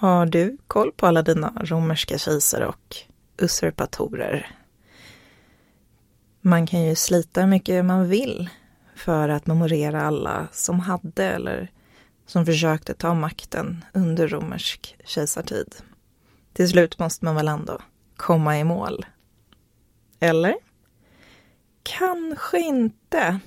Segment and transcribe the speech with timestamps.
[0.00, 2.96] Har du koll på alla dina romerska kejsare och
[3.38, 4.56] usurpatorer?
[6.40, 8.50] Man kan ju slita hur mycket man vill
[8.94, 11.70] för att memorera alla som hade eller
[12.26, 15.74] som försökte ta makten under romersk kejsartid.
[16.52, 17.78] Till slut måste man väl ändå
[18.16, 19.06] komma i mål?
[20.20, 20.54] Eller?
[21.82, 23.40] Kanske inte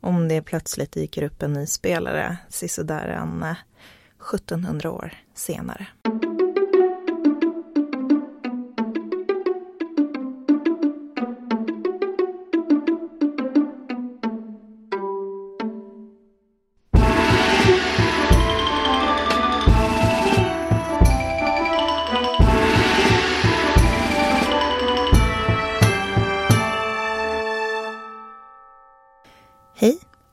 [0.00, 3.44] om det plötsligt dyker upp en ny spelare sisådär en
[4.22, 5.86] 1700 år senare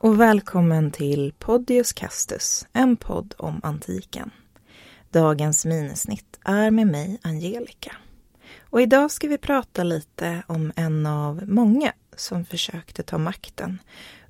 [0.00, 4.30] och välkommen till Podius Castus, en podd om antiken.
[5.10, 7.96] Dagens minisnitt är med mig, Angelica.
[8.60, 13.78] Och idag ska vi prata lite om en av många som försökte ta makten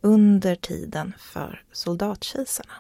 [0.01, 2.75] under tiden för soldatkejsarna.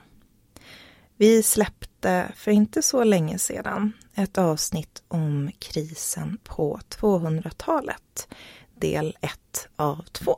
[1.16, 8.28] Vi släppte för inte så länge sedan ett avsnitt om krisen på 200-talet,
[8.74, 10.36] del 1 av 2.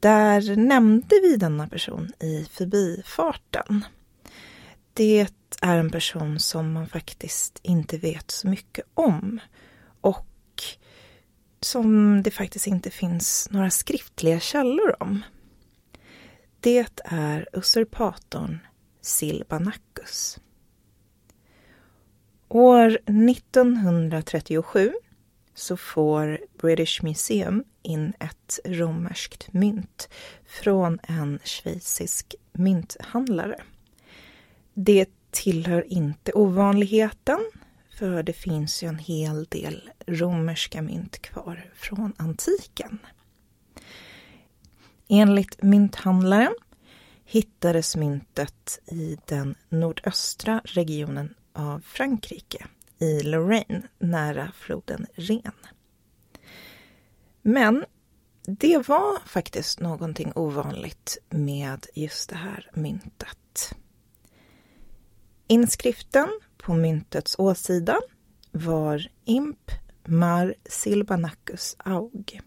[0.00, 3.84] Där nämnde vi denna person i förbifarten.
[4.92, 5.26] Det
[5.60, 9.40] är en person som man faktiskt inte vet så mycket om
[10.00, 10.26] och
[11.60, 15.22] som det faktiskt inte finns några skriftliga källor om.
[16.60, 18.58] Det är usurpatorn
[19.00, 20.38] Silbanacus.
[22.48, 24.92] År 1937
[25.60, 30.08] så får British Museum in ett romerskt mynt
[30.46, 33.60] från en schweizisk mynthandlare.
[34.74, 37.38] Det tillhör inte ovanligheten,
[37.98, 42.98] för det finns ju en hel del romerska mynt kvar från antiken.
[45.08, 46.54] Enligt mynthandlaren
[47.24, 52.66] hittades myntet i den nordöstra regionen av Frankrike
[53.00, 55.52] i Lorraine nära floden Ren.
[57.42, 57.84] Men
[58.42, 63.74] det var faktiskt någonting ovanligt med just det här myntet.
[65.46, 68.00] Inskriften på myntets åsida
[68.50, 69.70] var Imp
[70.04, 72.40] Mar Silbanacus Aug.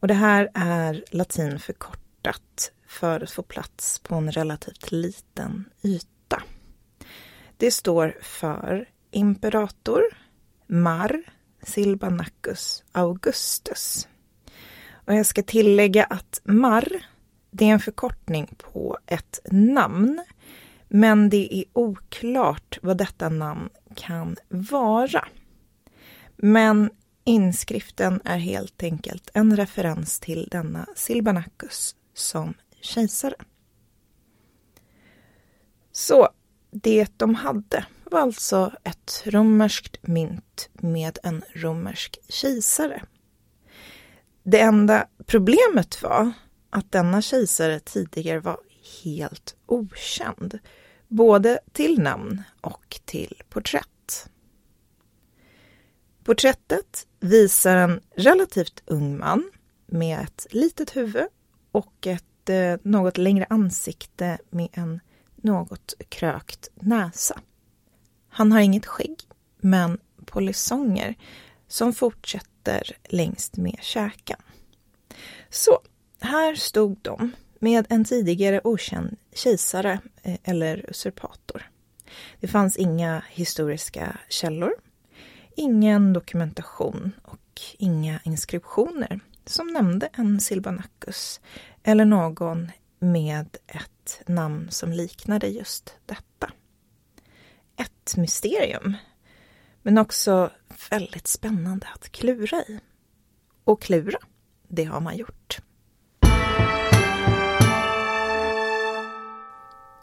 [0.00, 6.42] Och det här är latin förkortat för att få plats på en relativt liten yta.
[7.56, 10.02] Det står för imperator
[10.66, 11.22] Mar
[11.62, 14.08] Silbanacus Augustus.
[14.92, 16.88] Och jag ska tillägga att Mar,
[17.50, 20.24] det är en förkortning på ett namn.
[20.88, 25.28] Men det är oklart vad detta namn kan vara.
[26.36, 26.90] Men
[27.24, 33.34] inskriften är helt enkelt en referens till denna Silbanacus som kejsare.
[35.92, 36.28] Så
[36.70, 43.02] det de hade var alltså ett romerskt mynt med en romersk kejsare.
[44.42, 46.32] Det enda problemet var
[46.70, 48.58] att denna kejsare tidigare var
[49.02, 50.58] helt okänd,
[51.08, 54.28] både till namn och till porträtt.
[56.24, 59.50] Porträttet visar en relativt ung man
[59.86, 61.26] med ett litet huvud
[61.72, 65.00] och ett eh, något längre ansikte med en
[65.36, 67.40] något krökt näsa.
[68.36, 69.16] Han har inget skägg,
[69.56, 71.14] men polisonger
[71.68, 74.40] som fortsätter längst med käken.
[75.50, 75.78] Så,
[76.20, 81.70] här stod de med en tidigare okänd kejsare eh, eller usurpator.
[82.40, 84.72] Det fanns inga historiska källor,
[85.56, 91.40] ingen dokumentation och inga inskriptioner som nämnde en Silbanacus
[91.82, 96.50] eller någon med ett namn som liknade just detta
[98.04, 98.96] ett mysterium.
[99.82, 100.50] Men också
[100.90, 102.80] väldigt spännande att klura i.
[103.64, 104.18] Och klura,
[104.68, 105.58] det har man gjort.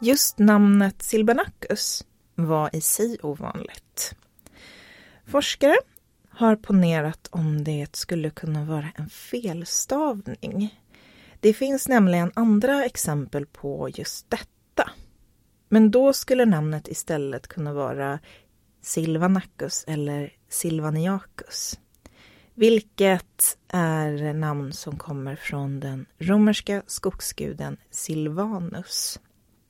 [0.00, 2.04] Just namnet Silbanacus
[2.34, 4.14] var i sig ovanligt.
[5.26, 5.76] Forskare
[6.30, 10.80] har ponerat om det skulle kunna vara en felstavning.
[11.40, 14.46] Det finns nämligen andra exempel på just detta
[15.72, 18.18] men då skulle namnet istället kunna vara
[18.82, 21.78] Silvanacus eller Silvaniacus.
[22.54, 29.20] Vilket är namn som kommer från den romerska skogsguden Silvanus.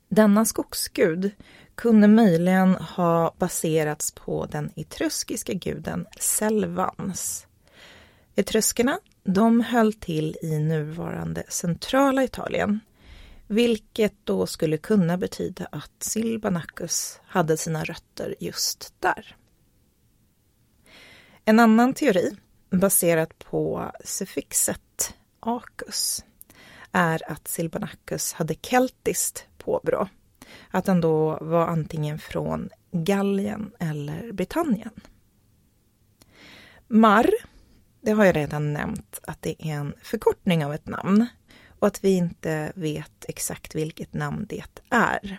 [0.09, 1.31] Denna skogsgud
[1.75, 7.47] kunde möjligen ha baserats på den etruskiska guden Selvans.
[8.35, 12.79] Etruskerna de höll till i nuvarande centrala Italien,
[13.47, 19.35] vilket då skulle kunna betyda att Silbanacus hade sina rötter just där.
[21.45, 22.37] En annan teori,
[22.69, 26.25] baserad på suffixet acus,
[26.91, 30.07] är att Silbanacus hade keltiskt påbrå.
[30.71, 34.91] Att han då var antingen från Gallien eller Britannien.
[36.87, 37.29] Mar,
[38.01, 41.27] det har jag redan nämnt att det är en förkortning av ett namn
[41.83, 45.37] och att vi inte vet exakt vilket namn det är.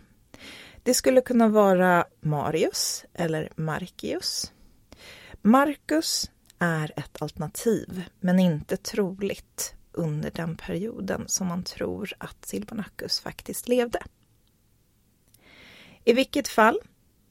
[0.82, 4.52] Det skulle kunna vara Marius eller Markius.
[5.42, 13.20] Marcus är ett alternativ, men inte troligt under den perioden som man tror att Silbanacus
[13.20, 14.02] faktiskt levde.
[16.04, 16.78] I vilket fall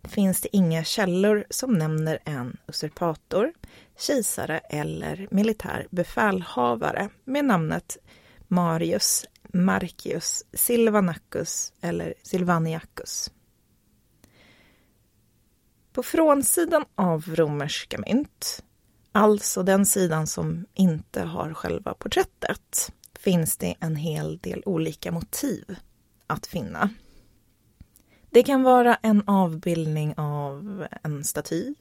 [0.04, 3.54] finns det inga källor som nämner en usurpator,
[3.98, 7.98] kejsare eller militär befälhavare med namnet
[8.48, 13.32] Marius, Marcius, Silvanacus eller Silvaniacus.
[15.94, 18.64] På frånsidan av romerska mynt,
[19.12, 25.76] alltså den sidan som inte har själva porträttet, finns det en hel del olika motiv
[26.28, 26.90] att finna.
[28.30, 31.74] Det kan vara en avbildning av en staty,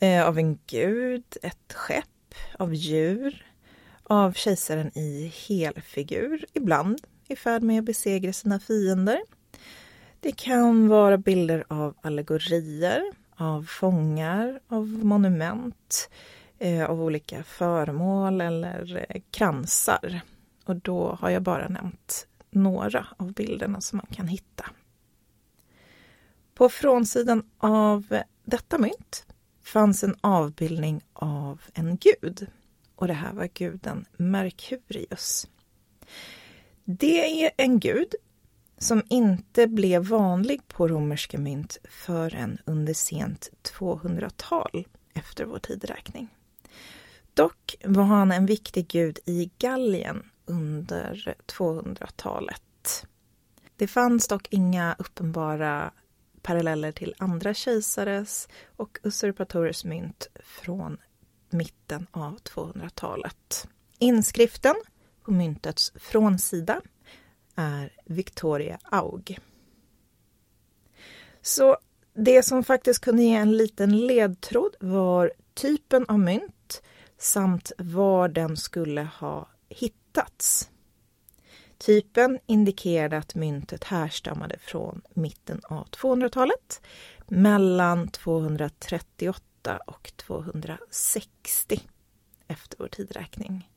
[0.00, 3.49] eh, av en gud, ett skepp, av djur,
[4.10, 9.20] av kejsaren i helfigur, ibland i färd med att besegra sina fiender.
[10.20, 13.02] Det kan vara bilder av allegorier,
[13.36, 16.10] av fångar, av monument,
[16.58, 20.20] eh, av olika föremål eller eh, kransar.
[20.64, 24.66] Och då har jag bara nämnt några av bilderna som man kan hitta.
[26.54, 29.26] På frånsidan av detta mynt
[29.62, 32.48] fanns en avbildning av en gud.
[33.00, 35.48] Och det här var guden Merkurius.
[36.84, 38.14] Det är en gud
[38.78, 46.28] som inte blev vanlig på romerska mynt förrän under sent 200-tal efter vår tideräkning.
[47.34, 53.06] Dock var han en viktig gud i Gallien under 200-talet.
[53.76, 55.92] Det fanns dock inga uppenbara
[56.42, 60.98] paralleller till andra kejsares och usurpatorers mynt från
[61.52, 63.68] mitten av 200-talet.
[63.98, 64.74] Inskriften
[65.24, 66.80] på myntets frånsida
[67.54, 69.38] är Victoria Aug.
[71.42, 71.76] Så
[72.14, 76.82] det som faktiskt kunde ge en liten ledtråd var typen av mynt
[77.18, 80.70] samt var den skulle ha hittats.
[81.78, 86.80] Typen indikerade att myntet härstammade från mitten av 200-talet
[87.28, 91.80] mellan 238 och 260
[92.46, 93.70] efter vår tidräkning.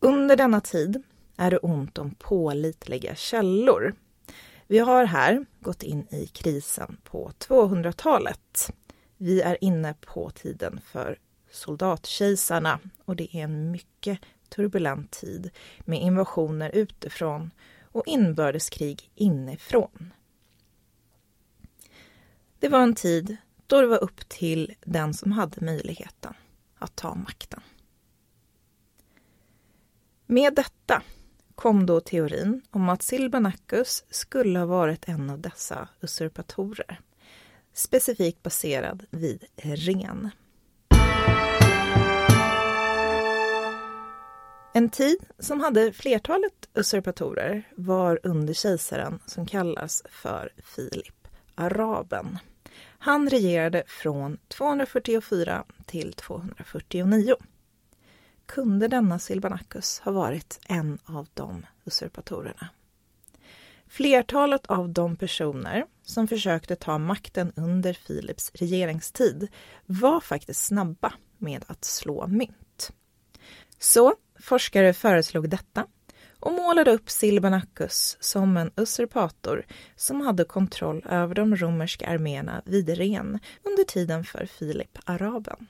[0.00, 1.02] Under denna tid
[1.36, 3.94] är det ont om pålitliga källor.
[4.66, 8.72] Vi har här gått in i krisen på 200-talet.
[9.16, 11.18] Vi är inne på tiden för
[11.50, 14.18] soldatkejsarna och det är en mycket
[14.48, 17.50] turbulent tid med invasioner utifrån
[17.82, 20.12] och inbördeskrig inifrån.
[22.58, 23.36] Det var en tid
[23.72, 26.34] då det var upp till den som hade möjligheten
[26.78, 27.60] att ta makten.
[30.26, 31.02] Med detta
[31.54, 37.00] kom då teorin om att Silbanacus skulle ha varit en av dessa usurpatorer,
[37.72, 40.30] specifikt baserad vid Ren.
[44.74, 52.38] En tid som hade flertalet usurpatorer var under kejsaren som kallas för Filip Araben.
[53.04, 57.36] Han regerade från 244 till 249.
[58.46, 62.68] Kunde denna Silbanacus ha varit en av de usurpatorerna?
[63.86, 69.48] Flertalet av de personer som försökte ta makten under Filips regeringstid
[69.86, 72.92] var faktiskt snabba med att slå mynt.
[73.78, 75.86] Så forskare föreslog detta
[76.42, 82.88] och målade upp Silbanacus som en usurpator som hade kontroll över de romerska arméerna vid
[82.88, 85.66] Ren under tiden för Filip Araben.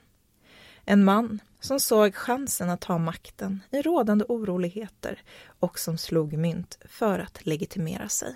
[0.85, 5.21] En man som såg chansen att ta makten i rådande oroligheter
[5.59, 8.35] och som slog mynt för att legitimera sig.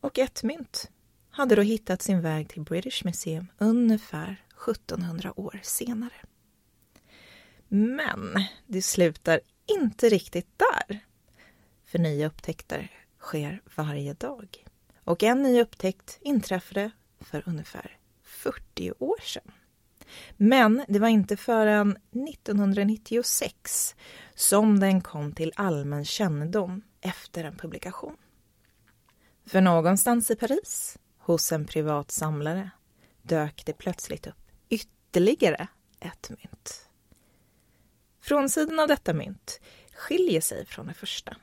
[0.00, 0.90] Och ett mynt
[1.30, 6.20] hade då hittat sin väg till British Museum ungefär 1700 år senare.
[7.68, 11.00] Men det slutar inte riktigt där.
[11.84, 14.64] För nya upptäckter sker varje dag.
[15.04, 19.52] och en ny upptäckt inträffade för ungefär 40 år sedan.
[20.36, 23.96] Men det var inte förrän 1996
[24.34, 28.16] som den kom till allmän kännedom efter en publikation.
[29.46, 32.70] För någonstans i Paris, hos en privat samlare,
[33.22, 35.68] dök det plötsligt upp ytterligare
[36.00, 36.85] ett mynt.
[38.26, 39.60] Frånsidan av detta mynt
[39.94, 41.36] skiljer sig från det första.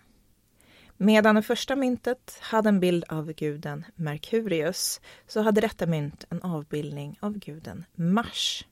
[0.97, 6.41] Medan det första myntet hade en bild av guden Merkurius så hade detta mynt en
[6.41, 8.67] avbildning av guden Mars.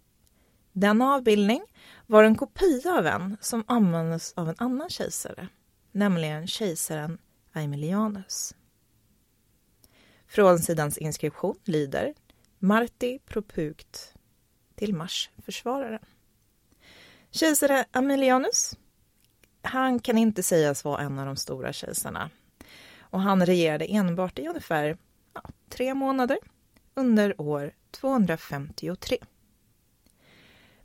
[0.71, 1.63] Denna avbildning
[2.07, 5.47] var en kopia av en som användes av en annan kejsare,
[5.91, 7.17] nämligen kejsaren
[7.53, 8.55] Aemilianus.
[10.27, 12.13] Frånsidans inskription lyder
[12.59, 14.13] Marti propugt
[14.75, 16.05] till Mars försvararen.
[17.31, 18.77] Kejsare Aemilianus
[19.61, 22.29] han kan inte sägas vara en av de stora kejsarna.
[22.99, 24.97] Och han regerade enbart i ungefär
[25.33, 26.37] ja, tre månader
[26.93, 29.17] under år 253.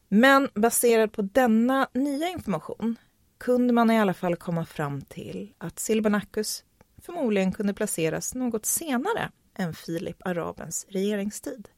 [0.09, 2.97] Men baserat på denna nya information
[3.39, 6.65] kunde man i alla fall komma fram till att Silbanacus
[7.03, 11.69] förmodligen kunde placeras något senare än Filip Arabens regeringstid.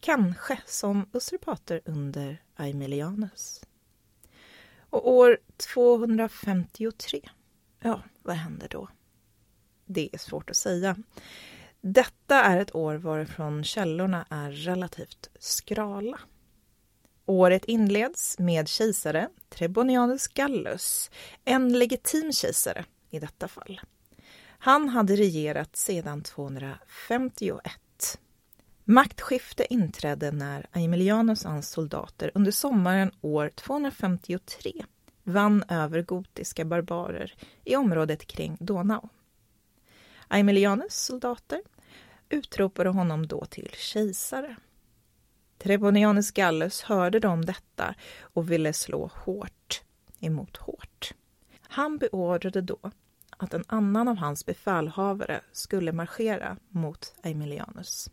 [0.00, 3.60] Kanske som usurpator under Aemilianus.
[4.90, 5.38] Och år
[5.74, 7.28] 253,
[7.80, 8.88] ja, vad händer då?
[9.86, 10.96] Det är svårt att säga.
[11.80, 16.18] Detta är ett år varifrån källorna är relativt skrala.
[17.26, 21.10] Året inleds med kejsare Trebonianus Gallus,
[21.44, 23.80] en legitim kejsare i detta fall.
[24.58, 27.72] Han hade regerat sedan 251.
[28.90, 34.84] Maktskifte inträdde när Aemilianus och hans soldater under sommaren år 253
[35.22, 39.08] vann över gotiska barbarer i området kring Donau.
[40.28, 41.62] Aemilianus soldater
[42.28, 44.56] utropade honom då till kejsare.
[45.58, 49.82] Trebonianus Gallus hörde om detta och ville slå hårt
[50.20, 51.14] emot hårt.
[51.60, 52.90] Han beordrade då
[53.36, 58.10] att en annan av hans befälhavare skulle marschera mot Aemilianus.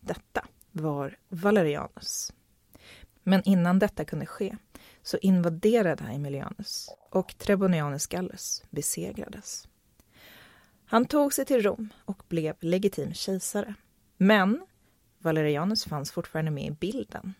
[0.00, 2.32] Detta var Valerianus.
[3.22, 4.56] Men innan detta kunde ske
[5.02, 9.68] så invaderade Aemilianus och Trebonianus Gallus besegrades.
[10.84, 13.74] Han tog sig till Rom och blev legitim kejsare.
[14.16, 14.66] Men
[15.18, 17.34] Valerianus fanns fortfarande med i bilden.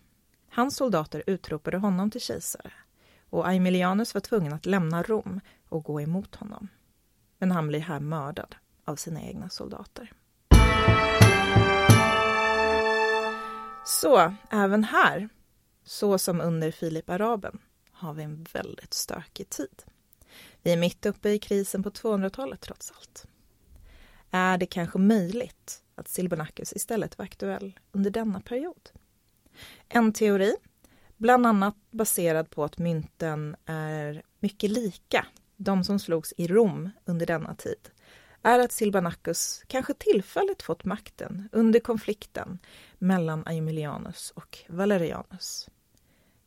[0.49, 2.71] Hans soldater utropade honom till kejsare
[3.29, 6.67] och Aemilianus var tvungen att lämna Rom och gå emot honom.
[7.37, 10.13] Men han blir här mördad av sina egna soldater.
[13.89, 15.29] Så även här,
[15.83, 17.59] så som under Filip Araben,
[17.91, 19.83] har vi en väldigt stökig tid.
[20.61, 23.25] Vi är mitt uppe i krisen på 200-talet trots allt.
[24.31, 28.89] Är det kanske möjligt att Silbernacus istället var aktuell under denna period?
[29.87, 30.55] En teori,
[31.17, 35.25] bland annat baserad på att mynten är mycket lika
[35.57, 37.89] de som slogs i Rom under denna tid,
[38.43, 42.59] är att Silbanacus kanske tillfälligt fått makten under konflikten
[42.97, 45.69] mellan Aemilianus och Valerianus.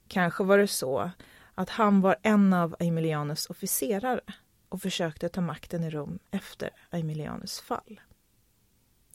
[0.08, 1.10] Kanske var det så
[1.54, 4.20] att han var en av Aemilianus officerare
[4.68, 8.00] och försökte ta makten i Rom efter Aemilianus fall.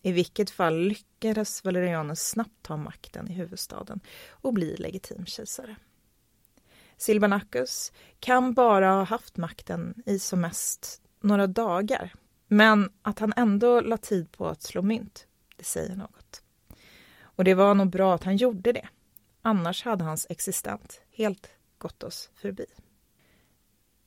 [0.02, 5.76] I vilket fall lyckades Valerianus snabbt ta makten i huvudstaden och bli legitim kejsare.
[6.98, 12.14] Silbanacus kan bara ha haft makten i som mest några dagar
[12.48, 16.44] men att han ändå la tid på att slå mynt, det säger något.
[17.22, 18.88] Och det var nog bra att han gjorde det.
[19.42, 22.66] Annars hade hans existens helt gått oss förbi.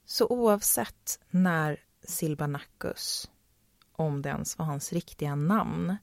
[0.05, 3.31] Så oavsett när Silbanacus,
[3.93, 5.97] om det ens var hans riktiga namn,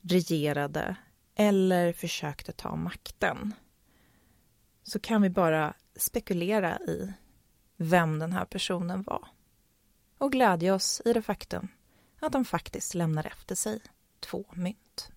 [0.00, 0.96] regerade
[1.34, 3.54] eller försökte ta makten
[4.82, 7.12] så kan vi bara spekulera i
[7.76, 9.28] vem den här personen var
[10.20, 11.68] och glädja oss i det faktum
[12.20, 13.80] att de faktiskt lämnar efter sig
[14.20, 15.10] två mynt.